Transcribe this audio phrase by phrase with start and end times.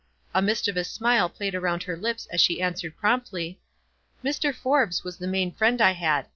[0.33, 3.59] A mischievous smile played around her lips as she answered, promptly,—
[4.25, 4.51] "Mr.
[4.51, 6.27] Forbes was the main friend I had.